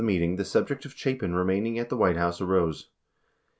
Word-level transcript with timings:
183 0.03 0.17
meeting, 0.17 0.35
the 0.35 0.43
subject 0.43 0.83
of 0.83 0.95
Chapin 0.97 1.35
remaining 1.35 1.77
at 1.77 1.89
the 1.89 1.95
White 1.95 2.17
House 2.17 2.41
arose. 2.41 2.87